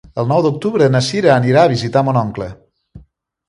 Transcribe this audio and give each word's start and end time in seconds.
El 0.21 0.29
nou 0.29 0.39
d'octubre 0.45 0.87
na 0.95 1.03
Cira 1.09 1.31
anirà 1.35 1.67
a 1.67 1.73
visitar 1.77 2.05
mon 2.09 2.21
oncle. 2.25 2.51